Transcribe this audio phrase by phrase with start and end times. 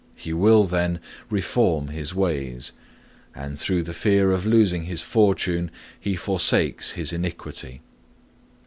[0.15, 0.99] He will, then,
[1.29, 2.71] reform his ways,
[3.35, 7.81] and through the fear of losing his fortune he forsakes his iniquity.